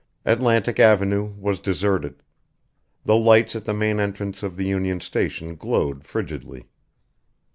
[0.25, 2.23] Atlantic Avenue was deserted.
[3.05, 6.65] The lights at the main entrance of the Union Station glowed frigidly.